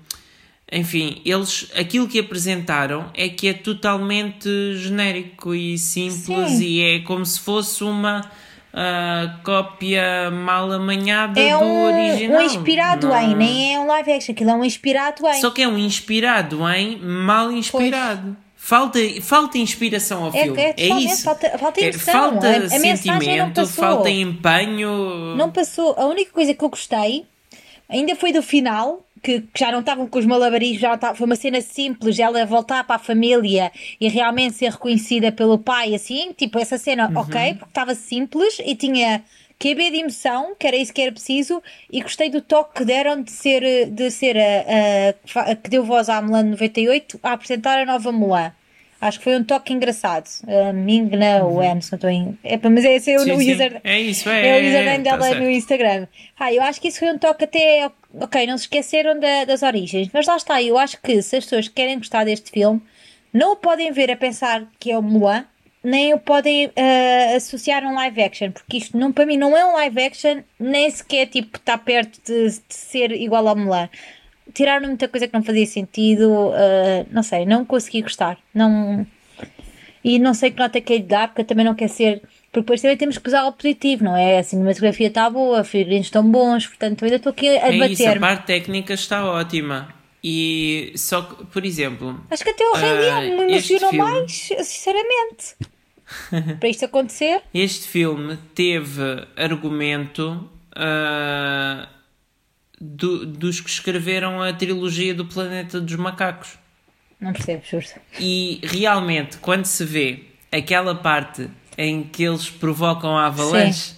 enfim, 0.70 1.22
eles 1.24 1.70
aquilo 1.74 2.06
que 2.06 2.18
apresentaram 2.18 3.10
é 3.14 3.28
que 3.28 3.48
é 3.48 3.54
totalmente 3.54 4.48
genérico 4.76 5.54
e 5.54 5.78
simples 5.78 6.50
Sim. 6.52 6.62
e 6.64 6.82
é 6.82 6.98
como 7.00 7.24
se 7.24 7.40
fosse 7.40 7.82
uma 7.82 8.30
ah, 8.74 9.38
cópia 9.44 10.30
mal 10.30 10.70
amanhada 10.72 11.40
É 11.40 11.56
do 11.56 11.64
um, 11.64 11.84
original. 12.10 12.38
um 12.38 12.42
inspirado 12.42 13.08
Não- 13.08 13.20
em, 13.22 13.34
nem 13.34 13.74
é 13.74 13.78
um 13.80 13.86
live 13.86 14.12
action, 14.12 14.32
aquilo 14.32 14.50
é 14.50 14.54
um 14.54 14.64
inspirado 14.64 15.26
em. 15.26 15.40
Só 15.40 15.50
que 15.50 15.62
é 15.62 15.68
um 15.68 15.78
inspirado 15.78 16.68
em 16.70 16.98
mal 16.98 17.50
inspirado. 17.50 18.36
Falta, 18.56 18.98
falta 19.22 19.58
inspiração 19.58 20.22
ao 20.24 20.28
É- 20.34 20.44
filme. 20.44 20.60
é 20.62 20.74
É, 20.78 20.88
isso. 21.00 21.24
falta- 21.24 21.58
falta 21.58 21.80
É, 21.84 21.92
falta 21.92 22.46
A- 22.46 22.50
a 22.56 22.60
mensagem 22.60 22.80
não 22.90 22.96
sentimento, 23.18 23.54
passou. 23.56 23.84
falta 23.84 24.08
empenho. 24.10 25.34
Não 25.36 25.50
passou. 25.50 25.94
A 25.98 26.06
única 26.06 26.30
coisa 26.30 26.54
que 26.54 26.62
eu 26.64 26.68
gostei 26.68 27.24
ainda 27.88 28.14
foi 28.16 28.32
do 28.32 28.42
final, 28.42 29.06
que, 29.22 29.40
que 29.40 29.60
já 29.60 29.70
não 29.70 29.80
estavam 29.80 30.06
com 30.06 30.18
os 30.18 30.26
malabarismos, 30.26 30.80
já 30.80 30.88
não 30.88 30.94
estavam- 30.96 31.16
foi 31.16 31.26
uma 31.26 31.36
cena 31.36 31.60
simples, 31.60 32.18
ela 32.18 32.44
voltar 32.44 32.82
para 32.84 32.96
a 32.96 32.98
família 32.98 33.70
e 34.00 34.08
realmente 34.08 34.56
ser 34.56 34.70
reconhecida 34.72 35.30
pelo 35.30 35.58
pai, 35.58 35.94
assim, 35.94 36.32
tipo, 36.32 36.58
essa 36.58 36.76
cena, 36.78 37.08
Uhum. 37.08 37.18
ok, 37.18 37.54
porque 37.54 37.70
estava 37.70 37.94
simples 37.94 38.58
e 38.64 38.74
tinha 38.74 39.22
QB 39.60 39.90
de 39.92 39.98
emoção, 39.98 40.56
que 40.58 40.66
era 40.66 40.76
isso 40.76 40.92
que 40.92 41.00
era 41.02 41.12
preciso, 41.12 41.62
e 41.92 42.00
gostei 42.00 42.28
do 42.30 42.40
toque 42.40 42.78
que 42.78 42.84
deram 42.84 43.22
de 43.22 43.30
ser, 43.30 43.86
de 43.90 44.10
ser 44.10 44.36
a, 44.36 44.40
a- 45.36 45.50
a 45.52 45.54
que 45.54 45.70
deu 45.70 45.84
voz 45.84 46.08
à 46.08 46.20
Mulan 46.20 46.42
98 46.42 47.20
a 47.22 47.32
apresentar 47.32 47.78
a 47.78 47.86
nova 47.86 48.10
Mulan. 48.10 48.52
Acho 49.02 49.18
que 49.18 49.24
foi 49.24 49.36
um 49.36 49.42
toque 49.42 49.72
engraçado. 49.72 50.28
Uh, 50.44 50.72
Mingna 50.72 51.44
Wen, 51.44 51.80
se 51.80 51.90
não 51.90 51.96
estou 51.96 52.08
em. 52.08 52.38
É, 52.44 52.56
pá, 52.56 52.70
mas 52.70 52.84
esse 52.84 53.10
é 53.10 53.16
o 53.16 53.18
Uhum. 53.18 53.24
Sim, 53.26 53.32
o 53.32 53.38
sim. 53.40 53.52
user. 53.52 53.80
É 53.82 54.00
isso, 54.00 54.28
é. 54.30 54.48
É 54.48 54.62
o 54.62 54.68
username 54.68 55.04
tá 55.04 55.10
dela 55.10 55.22
certo. 55.28 55.42
no 55.42 55.50
Instagram. 55.50 56.06
Ah, 56.38 56.52
eu 56.52 56.62
acho 56.62 56.80
que 56.80 56.86
isso 56.88 57.00
foi 57.00 57.12
um 57.12 57.18
toque 57.18 57.44
até. 57.44 57.90
Ok, 58.14 58.46
não 58.46 58.56
se 58.56 58.64
esqueceram 58.64 59.18
da- 59.18 59.44
das 59.44 59.62
origens. 59.62 60.08
Mas 60.12 60.26
lá 60.26 60.36
está, 60.36 60.62
eu 60.62 60.78
acho 60.78 61.00
que 61.02 61.20
se 61.20 61.36
as 61.36 61.44
pessoas 61.44 61.66
querem 61.68 61.98
gostar 61.98 62.24
deste 62.24 62.50
filme, 62.52 62.80
não 63.32 63.52
o 63.52 63.56
podem 63.56 63.90
ver 63.90 64.10
a 64.10 64.16
pensar 64.16 64.64
que 64.78 64.92
é 64.92 64.96
o 64.96 65.02
Mulan, 65.02 65.44
nem 65.82 66.14
o 66.14 66.18
podem 66.20 66.70
ah, 66.76 67.34
associar 67.36 67.82
a 67.84 67.88
um 67.88 67.94
live 67.96 68.22
action, 68.22 68.52
porque 68.52 68.76
isto 68.76 68.96
não, 68.96 69.10
para 69.10 69.26
mim 69.26 69.36
não 69.36 69.56
é 69.56 69.64
um 69.64 69.72
live 69.72 70.00
action, 70.00 70.42
nem 70.60 70.88
sequer 70.88 71.26
tipo 71.26 71.56
está 71.56 71.76
perto 71.76 72.20
de, 72.24 72.50
de 72.50 72.60
ser 72.68 73.10
igual 73.12 73.48
ao 73.48 73.56
Mulan. 73.56 73.88
Tiraram 74.54 74.88
muita 74.88 75.08
coisa 75.08 75.26
que 75.28 75.34
não 75.34 75.42
fazia 75.42 75.66
sentido, 75.66 76.52
ah, 76.54 77.06
não 77.10 77.22
sei, 77.22 77.46
não 77.46 77.64
consegui 77.64 78.02
gostar. 78.02 78.38
Não. 78.54 79.06
E 80.04 80.18
não 80.18 80.34
sei 80.34 80.50
que 80.50 80.58
nota 80.58 80.80
que 80.80 80.92
é 80.92 80.96
lhe 80.96 81.02
dar, 81.04 81.28
porque 81.28 81.42
eu 81.42 81.46
também 81.46 81.64
não 81.64 81.74
quero 81.74 81.92
ser. 81.92 82.20
Porque 82.50 82.60
depois 82.64 82.82
também 82.82 82.96
temos 82.96 83.16
que 83.18 83.28
usar 83.28 83.44
o 83.46 83.52
positivo, 83.52 84.04
não 84.04 84.16
é? 84.16 84.38
A 84.38 84.42
cinematografia 84.42 85.06
está 85.06 85.30
boa, 85.30 85.60
os 85.62 85.68
figurinos 85.68 86.06
estão 86.08 86.28
bons, 86.28 86.66
portanto 86.66 87.00
eu 87.02 87.06
ainda 87.06 87.16
estou 87.16 87.30
aqui 87.30 87.48
a 87.48 87.68
É 87.68 87.74
isso, 87.76 87.84
a 87.84 87.86
debater. 87.88 88.20
parte 88.20 88.46
técnica 88.46 88.92
está 88.94 89.24
ótima. 89.24 89.94
E 90.24 90.92
só 90.96 91.22
que, 91.22 91.46
por 91.46 91.64
exemplo, 91.64 92.20
Acho 92.30 92.44
que 92.44 92.50
até 92.50 92.64
o 92.64 92.74
Rei 92.74 92.90
Ah, 92.90 93.20
Leão 93.20 93.20
me 93.46 93.52
emocionou 93.52 93.90
filme- 93.90 94.04
mais, 94.10 94.32
sinceramente. 94.32 95.56
Para 96.60 96.68
isto 96.68 96.84
acontecer, 96.84 97.40
este 97.54 97.88
filme 97.88 98.36
teve 98.54 99.00
argumento 99.36 100.48
ah, 100.76 101.88
do- 102.84 103.24
dos 103.24 103.60
que 103.60 103.70
escreveram 103.70 104.42
a 104.42 104.52
trilogia 104.52 105.14
do 105.14 105.24
Planeta 105.24 105.80
dos 105.80 105.94
Macacos. 105.94 106.58
não 107.20 107.32
percebo, 107.32 107.62
juro. 107.64 107.86
E 108.18 108.60
realmente, 108.64 109.36
quando 109.38 109.64
se 109.66 109.84
vê 109.84 110.24
aquela 110.50 110.94
parte 110.96 111.48
em 111.78 112.02
que 112.02 112.24
eles 112.24 112.50
provocam 112.50 113.16
a 113.16 113.26
avalanche, 113.26 113.94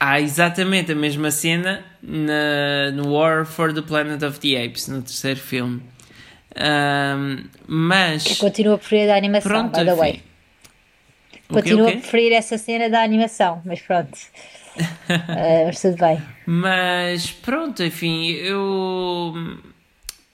há 0.00 0.18
exatamente 0.20 0.92
a 0.92 0.94
mesma 0.94 1.30
cena 1.30 1.84
na, 2.02 2.90
no 2.94 3.12
War 3.12 3.44
for 3.44 3.72
the 3.74 3.82
Planet 3.82 4.22
of 4.22 4.40
the 4.40 4.56
Apes, 4.64 4.88
no 4.88 5.02
terceiro 5.02 5.38
filme. 5.38 5.82
Ahm, 6.56 7.44
mas. 7.66 8.38
Continuo 8.38 8.74
a 8.74 8.78
preferir 8.78 9.10
a 9.10 9.16
animação, 9.16 9.50
Pronto, 9.50 9.78
by 9.78 9.84
the 9.84 9.94
way. 9.94 10.22
o 11.50 11.58
a 11.58 11.62
preferir 11.92 12.32
essa 12.32 12.56
cena 12.56 12.88
da 12.88 13.02
animação, 13.02 13.60
mas 13.66 13.80
pronto. 13.82 14.16
Ah, 15.08 15.64
mas 15.66 15.80
tudo 15.80 15.96
bem. 15.96 16.22
Mas 16.46 17.30
pronto, 17.30 17.82
enfim, 17.82 18.32
eu. 18.32 19.34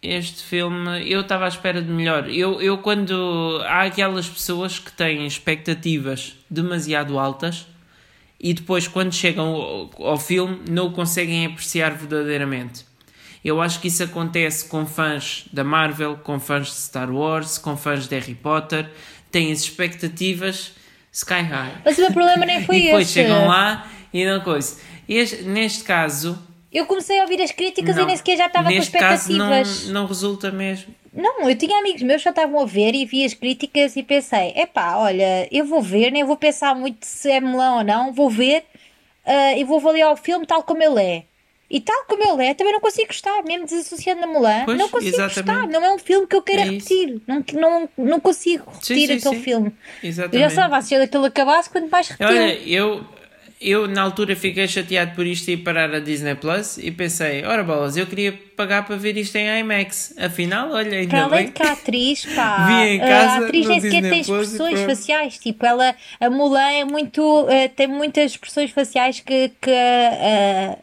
Este 0.02 0.42
filme, 0.42 1.10
eu 1.10 1.20
estava 1.20 1.44
à 1.44 1.48
espera 1.48 1.82
de 1.82 1.90
melhor. 1.90 2.28
Eu, 2.28 2.60
eu, 2.60 2.78
quando. 2.78 3.60
Há 3.66 3.82
aquelas 3.82 4.28
pessoas 4.28 4.78
que 4.78 4.92
têm 4.92 5.26
expectativas 5.26 6.36
demasiado 6.48 7.18
altas 7.18 7.66
e 8.40 8.54
depois, 8.54 8.88
quando 8.88 9.14
chegam 9.14 9.48
ao, 9.48 9.90
ao 9.98 10.16
filme, 10.16 10.60
não 10.68 10.86
o 10.86 10.92
conseguem 10.92 11.44
apreciar 11.44 11.92
verdadeiramente. 11.92 12.86
Eu 13.44 13.60
acho 13.60 13.80
que 13.80 13.88
isso 13.88 14.02
acontece 14.02 14.68
com 14.68 14.86
fãs 14.86 15.44
da 15.52 15.62
Marvel, 15.62 16.16
com 16.16 16.40
fãs 16.40 16.68
de 16.68 16.74
Star 16.74 17.10
Wars, 17.10 17.58
com 17.58 17.76
fãs 17.76 18.08
de 18.08 18.14
Harry 18.18 18.34
Potter. 18.34 18.90
Têm 19.30 19.52
as 19.52 19.60
expectativas 19.60 20.72
sky 21.12 21.42
high. 21.42 21.82
Mas 21.84 21.98
o 21.98 22.02
meu 22.02 22.12
problema 22.12 22.46
nem 22.46 22.64
foi 22.66 22.76
e 22.76 22.82
depois 22.84 23.06
esse. 23.06 23.14
chegam 23.14 23.46
lá 23.46 23.86
e 24.12 24.24
não 24.24 24.40
coisa. 24.40 24.76
Este, 25.08 25.42
neste 25.42 25.84
caso, 25.84 26.38
Eu 26.72 26.86
comecei 26.86 27.18
a 27.18 27.22
ouvir 27.22 27.40
as 27.42 27.50
críticas 27.52 27.96
não. 27.96 28.04
e 28.04 28.06
nem 28.06 28.16
sequer 28.16 28.36
já 28.36 28.46
estava 28.46 28.68
com 28.68 28.74
neste 28.74 28.96
caso 28.96 29.32
expectativas. 29.32 29.86
não, 29.86 29.94
não 30.02 30.06
resulta 30.06 30.50
mesmo. 30.50 30.94
Não, 31.12 31.48
eu 31.50 31.56
tinha 31.58 31.76
amigos 31.80 32.02
meus 32.02 32.20
que 32.20 32.24
já 32.24 32.30
estavam 32.30 32.60
a 32.60 32.64
ver 32.64 32.94
e 32.94 33.04
vi 33.04 33.24
as 33.24 33.34
críticas 33.34 33.96
e 33.96 34.02
pensei: 34.02 34.52
epá, 34.54 34.96
olha, 34.96 35.48
eu 35.50 35.64
vou 35.64 35.82
ver, 35.82 36.12
nem 36.12 36.22
vou 36.24 36.36
pensar 36.36 36.74
muito 36.74 37.04
se 37.04 37.28
é 37.30 37.40
melão 37.40 37.78
ou 37.78 37.84
não, 37.84 38.12
vou 38.12 38.30
ver 38.30 38.62
ah, 39.26 39.52
e 39.56 39.64
vou 39.64 39.78
avaliar 39.78 40.12
o 40.12 40.16
filme 40.16 40.46
tal 40.46 40.62
como 40.62 40.82
ele 40.82 41.02
é. 41.02 41.24
E 41.68 41.80
tal 41.80 42.04
como 42.06 42.22
ele 42.24 42.48
é, 42.48 42.54
também 42.54 42.72
não 42.72 42.80
consigo 42.80 43.06
gostar, 43.08 43.44
mesmo 43.44 43.64
desassociando 43.64 44.24
a 44.24 44.26
Mulan, 44.26 44.64
Pois, 44.64 44.76
não 44.76 44.88
consigo 44.88 45.14
exatamente. 45.14 45.46
gostar, 45.52 45.66
não 45.68 45.84
é 45.84 45.92
um 45.92 45.98
filme 45.98 46.26
que 46.26 46.34
eu 46.34 46.42
queira 46.42 46.62
É 46.62 46.64
repetir, 46.64 47.20
não, 47.28 47.44
não, 47.54 47.88
não 47.96 48.18
consigo 48.20 48.64
Sim, 48.80 48.94
repetir 48.94 49.06
sim, 49.06 49.14
aquele 49.28 49.36
sim. 49.36 49.42
filme. 49.42 49.74
Eu 50.02 50.08
Exatamente. 50.08 50.40
já 50.40 50.46
estava 50.48 50.74
a 50.74 50.78
assistir 50.78 50.98
daquele 50.98 51.26
acabasse, 51.26 51.70
quanto 51.70 51.88
mais 51.88 52.08
repetiu. 52.08 52.26
Olha, 52.36 52.52
eu, 52.68 53.04
eu 53.60 53.86
na 53.86 54.00
altura 54.00 54.34
fiquei 54.34 54.66
chateado 54.66 55.14
por 55.14 55.26
isto 55.26 55.50
e 55.50 55.56
parar 55.56 55.94
a 55.94 56.00
Disney 56.00 56.34
Plus 56.34 56.78
e 56.78 56.90
pensei, 56.90 57.44
ora 57.44 57.62
bolas, 57.62 57.94
eu 57.96 58.06
queria 58.06 58.32
pagar 58.56 58.86
para 58.86 58.96
ver 58.96 59.16
isto 59.18 59.36
em 59.36 59.60
IMAX. 59.60 60.14
Afinal, 60.18 60.70
olha, 60.70 60.96
ainda 60.98 61.10
Para 61.10 61.24
além 61.24 61.38
bem. 61.38 61.46
de 61.48 61.52
que 61.52 61.62
a 61.62 61.72
atriz, 61.72 62.24
pá, 62.34 62.66
Vi 62.66 62.88
em 62.88 63.02
a 63.02 63.06
casa, 63.06 63.44
atriz 63.44 63.64
no 63.66 63.70
nem 63.72 63.80
sequer 63.82 64.02
tem 64.02 64.20
expressões 64.20 64.80
faciais. 64.80 65.38
Tipo, 65.38 65.66
ela, 65.66 65.94
a 66.18 66.30
Mulan 66.30 66.70
é 66.70 66.84
muito. 66.84 67.46
eh, 67.50 67.68
tem 67.68 67.86
muitas 67.86 68.32
expressões 68.32 68.70
faciais 68.70 69.20
que. 69.20 69.50
que 69.60 69.70
eh, 69.70 70.78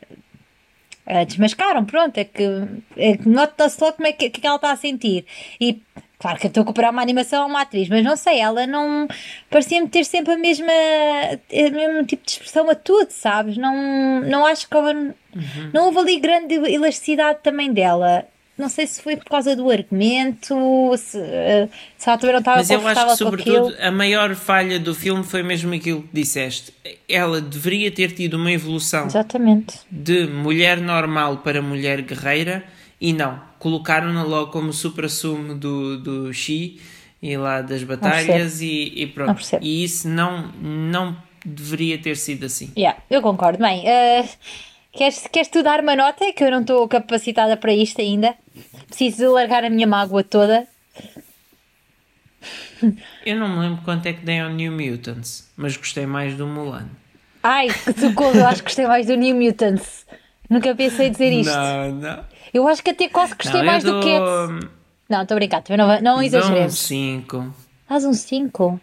eh, 1.08 1.26
desmascaram, 1.26 1.84
pronto, 1.86 2.18
é 2.18 2.26
que, 2.26 2.44
é 2.96 3.18
que 3.18 3.28
nota-se 3.28 3.82
logo 3.82 3.94
como 3.96 4.08
é 4.08 4.12
que, 4.12 4.30
que 4.30 4.46
ela 4.46 4.58
está 4.58 4.72
a 4.72 4.76
sentir. 4.76 5.26
E 5.60 5.82
claro 6.20 6.40
que 6.40 6.48
eu 6.48 6.50
estou 6.50 6.64
a 6.64 6.66
comparar 6.66 6.92
uma 6.92 7.02
animação 7.02 7.44
a 7.44 7.46
uma 7.46 7.62
atriz, 7.62 7.88
mas 7.90 8.04
não 8.04 8.16
sei, 8.16 8.40
ela 8.40 8.66
não 8.68 9.08
parecia-me 9.50 9.88
ter 9.88 10.04
sempre 10.04 10.34
a 10.34 10.38
mesma, 10.38 10.66
o 11.52 11.72
mesmo 11.72 12.06
tipo 12.06 12.26
de 12.26 12.32
expressão 12.32 12.70
a 12.70 12.76
tudo, 12.76 13.10
sabes? 13.12 13.58
Não, 13.58 14.22
não 14.22 14.46
acho 14.46 14.68
que 14.68 14.76
houve, 14.76 14.94
Uhum. 15.36 15.70
não 15.74 15.86
houve 15.86 16.00
ali 16.00 16.20
grande 16.20 16.56
elasticidade 16.56 17.40
também 17.44 17.72
dela. 17.72 18.26
Não 18.58 18.70
sei 18.70 18.88
se 18.88 19.00
foi 19.04 19.16
por 19.16 19.26
causa 19.26 19.56
do 19.56 19.70
argumento, 19.70 20.56
se, 20.98 21.20
eh, 21.20 21.70
se 21.96 22.10
ela 22.10 22.18
também 22.18 22.34
não 22.34 22.40
estava 22.40 22.58
Mas 22.58 22.72
eu 22.72 22.88
acho 22.88 23.06
que, 23.06 23.16
sobretudo, 23.18 23.76
a 23.80 23.92
maior 23.92 24.34
falha 24.34 24.80
do 24.80 24.96
filme 24.96 25.24
foi 25.24 25.44
mesmo 25.44 25.72
aquilo 25.76 26.02
que 26.02 26.10
disseste. 26.12 26.74
Ela 27.08 27.40
deveria 27.40 27.92
ter 27.92 28.14
tido 28.14 28.34
uma 28.34 28.52
evolução 28.52 29.06
Exatamente. 29.06 29.78
de 29.92 30.26
mulher 30.26 30.82
normal 30.82 31.38
para 31.38 31.62
mulher 31.62 32.02
guerreira 32.02 32.64
e 33.00 33.14
não. 33.14 33.40
Colocaram-na 33.60 34.24
logo 34.24 34.52
como 34.52 34.74
supra-sumo 34.74 35.56
do, 35.56 35.98
do 36.00 36.34
Xi 36.34 36.80
e 37.22 37.36
lá 37.38 37.62
das 37.62 37.84
batalhas 37.84 38.62
e, 38.62 38.94
e 38.96 39.08
pronto. 39.08 39.42
E 39.62 39.84
isso 39.84 40.08
não, 40.08 40.52
não 40.62 41.18
deveria 41.46 41.98
ter 41.98 42.18
sido 42.18 42.46
assim. 42.46 42.72
Yeah, 42.78 43.00
eu 43.10 43.22
concordo. 43.22 43.60
Bem, 43.60 43.88
eh, 43.88 44.28
queres, 44.92 45.28
queres 45.32 45.48
tu 45.48 45.64
dar 45.64 45.80
uma 45.80 45.96
nota? 45.96 46.32
Que 46.34 46.44
eu 46.44 46.52
não 46.52 46.62
estou 46.62 46.88
capacitada 46.88 47.58
para 47.58 47.74
isto 47.74 48.02
ainda. 48.02 48.36
Preciso 48.88 49.18
de 49.18 49.28
largar 49.28 49.64
a 49.64 49.70
minha 49.70 49.88
mágoa 49.88 50.24
toda. 50.24 50.68
Eu 53.26 53.36
não 53.38 53.50
me 53.50 53.60
lembro 53.60 53.84
quanto 53.84 54.06
é 54.06 54.14
que 54.14 54.24
dei 54.24 54.40
ao 54.40 54.50
New 54.50 54.72
Mutants, 54.72 55.52
mas 55.58 55.76
gostei 55.76 56.06
mais 56.06 56.36
do 56.36 56.46
Mulan. 56.46 56.88
Ai, 57.42 57.68
que 57.68 58.00
socorro, 58.00 58.38
eu 58.38 58.46
acho 58.46 58.58
que 58.58 58.70
gostei 58.70 58.86
mais 58.86 59.08
do 59.08 59.16
New 59.16 59.36
Mutants. 59.36 60.06
Nunca 60.50 60.74
pensei 60.76 61.10
dizer 61.10 61.32
isto. 61.32 61.52
Não, 61.54 61.92
não. 61.92 62.24
Eu 62.54 62.68
acho 62.68 62.82
que 62.84 62.92
até 62.92 63.10
quase 63.10 63.36
gostei 63.36 63.60
não, 63.62 63.66
mais 63.66 63.84
eu 63.84 63.94
do 63.94 64.00
que 64.00 64.12
Cats. 64.12 64.20
dou- 64.62 64.70
Não, 65.10 65.22
estou 65.22 65.36
a 65.36 65.40
brincar, 65.40 65.62
também 65.62 65.78
não, 65.78 65.88
não 66.02 66.14
dou 66.16 66.18
um 66.18 66.22
exageremos. 66.24 66.80
5. 66.80 67.54
Dás 67.90 68.06
um 68.06 68.14
5? 68.14 68.80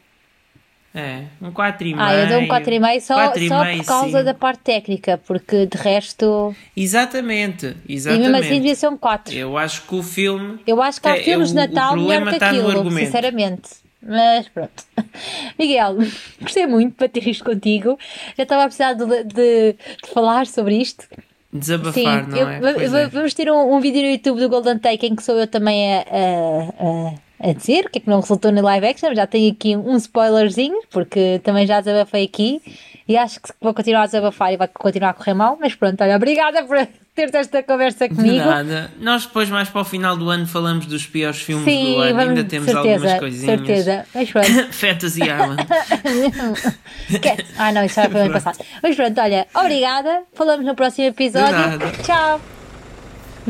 É, 0.96 1.24
um 1.42 1.50
4,5. 1.50 1.96
Ah, 1.98 2.14
eu 2.14 2.28
dou 2.28 2.38
um 2.42 2.46
4,5 2.46 3.00
só, 3.00 3.14
só 3.16 3.32
4,5, 3.32 3.76
por 3.78 3.84
causa 3.86 4.18
sim. 4.18 4.24
da 4.24 4.32
parte 4.34 4.60
técnica, 4.60 5.20
porque 5.26 5.66
de 5.66 5.76
resto. 5.76 6.54
Exatamente, 6.76 7.66
E 7.88 7.94
mesmo 7.94 8.10
assim 8.10 8.18
exatamente. 8.20 8.48
devia 8.54 8.74
ser 8.76 8.88
um 8.88 8.96
4. 8.96 9.34
Eu 9.34 9.58
acho 9.58 9.82
que 9.82 9.94
o 9.94 10.02
filme. 10.04 10.60
Eu 10.64 10.80
acho 10.80 11.00
que 11.00 11.08
há 11.08 11.16
É, 11.18 11.22
filmes 11.22 11.48
de 11.48 11.54
Natal 11.56 11.96
melhor 11.96 12.28
que 12.30 12.44
aquilo, 12.44 12.90
sinceramente. 12.92 13.70
Mas 14.06 14.46
pronto. 14.50 14.84
Miguel, 15.58 15.96
gostei 16.40 16.66
muito 16.66 16.90
de 16.92 16.96
bater 17.06 17.26
isto 17.26 17.42
contigo. 17.44 17.98
Já 18.36 18.42
estava 18.44 18.62
a 18.62 18.66
precisar 18.66 18.92
de, 18.92 19.04
de- 19.24 19.72
de 19.72 19.76
falar 20.12 20.46
sobre 20.46 20.76
isto. 20.76 21.06
Desabafar, 21.54 22.28
não 22.28 22.36
eu- 22.36 22.48
é? 22.48 22.60
va- 22.60 22.98
é. 23.00 23.06
vamos 23.06 23.32
ter 23.32 23.50
um, 23.50 23.74
um 23.74 23.80
vídeo 23.80 24.02
no 24.02 24.08
YouTube 24.08 24.40
do 24.40 24.48
Golden 24.48 24.78
Take 24.78 25.06
em 25.06 25.14
que 25.14 25.22
sou 25.22 25.36
eu 25.36 25.46
também 25.46 25.94
a, 25.94 26.00
a, 26.00 27.44
a, 27.46 27.50
a 27.50 27.52
dizer 27.52 27.86
o 27.86 27.90
que 27.90 27.98
é 27.98 28.00
que 28.02 28.10
não 28.10 28.20
resultou 28.20 28.50
na 28.50 28.60
live 28.60 28.86
action. 28.86 29.14
Já 29.14 29.26
tenho 29.26 29.52
aqui 29.52 29.76
um 29.76 29.96
spoilerzinho, 29.96 30.80
porque 30.90 31.40
também 31.44 31.64
já 31.66 31.80
desabafei 31.80 32.24
aqui 32.24 32.60
e 33.06 33.16
acho 33.16 33.40
que 33.40 33.50
vou 33.60 33.72
continuar 33.72 34.02
a 34.02 34.06
desabafar 34.06 34.52
e 34.52 34.56
vai 34.56 34.66
continuar 34.68 35.10
a 35.10 35.14
correr 35.14 35.34
mal. 35.34 35.56
Mas 35.60 35.74
pronto, 35.74 36.02
olha, 36.02 36.16
obrigada 36.16 36.64
por 36.64 36.76
teres 37.14 37.32
esta 37.34 37.62
conversa 37.62 38.08
De 38.08 38.14
comigo. 38.14 38.44
nada. 38.44 38.90
Nós 38.98 39.24
depois, 39.26 39.48
mais 39.48 39.68
para 39.68 39.80
o 39.80 39.84
final 39.84 40.16
do 40.16 40.28
ano, 40.30 40.46
falamos 40.46 40.86
dos 40.86 41.06
piores 41.06 41.40
filmes 41.40 41.64
Sim, 41.64 41.94
do 41.94 42.00
ano. 42.00 42.14
vamos, 42.14 42.28
Ainda 42.30 42.44
temos 42.44 42.66
certeza, 42.70 42.94
algumas 42.94 43.18
coisinhas. 43.20 43.58
certeza. 43.58 44.06
Mas 44.14 44.30
pronto. 44.32 44.48
Fantasy 44.72 45.20
Island. 45.22 45.66
Que- 47.20 47.44
Ah, 47.58 47.70
não, 47.72 47.84
isso 47.84 47.94
já 48.00 48.08
foi 48.08 48.20
ano 48.22 48.32
passado. 48.32 48.58
Mas 48.82 48.96
pronto, 48.96 49.20
olha, 49.20 49.46
obrigada. 49.54 50.22
Falamos 50.34 50.64
no 50.66 50.74
próximo 50.74 51.06
episódio. 51.08 51.54
Tchau. 52.02 52.40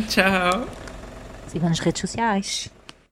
Tchau. 0.09 0.67
Sigam 1.49 1.69
nas 1.69 1.79
redes 1.79 2.01
sociais. 2.01 2.69